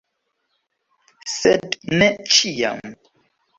[1.35, 2.93] Sed ne ĉiam!